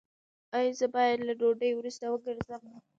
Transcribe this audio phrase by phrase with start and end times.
[0.57, 2.63] ایا زه باید له ډوډۍ وروسته وګرځم؟